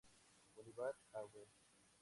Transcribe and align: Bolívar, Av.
Bolívar, 0.55 0.97
Av. 1.11 1.29